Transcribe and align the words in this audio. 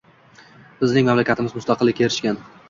Bizning 0.83 1.05
mamlakatimiz 1.11 1.55
mustaqillikka 1.59 2.07
erishgan 2.09 2.43